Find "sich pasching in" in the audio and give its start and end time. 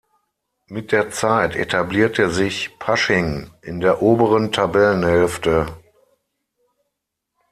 2.31-3.79